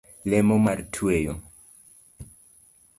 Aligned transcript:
Lemo 0.29 0.55
mar 0.65 0.79
tweyo 0.93 1.33